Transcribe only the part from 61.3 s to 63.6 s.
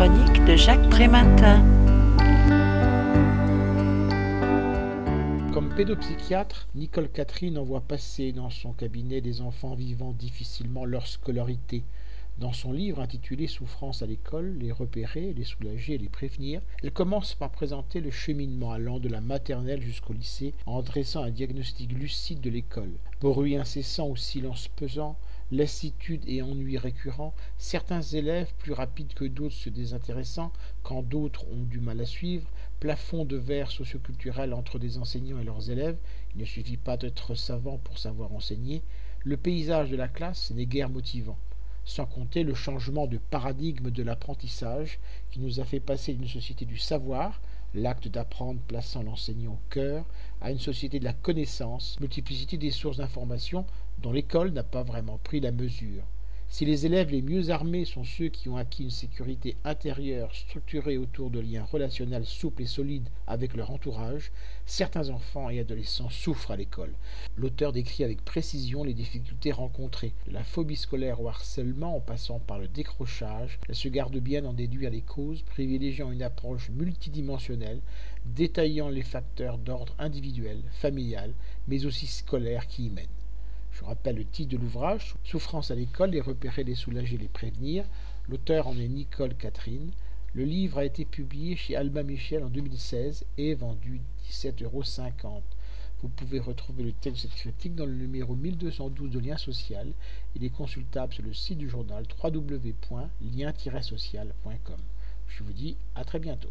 de liens relationnels souples et solides avec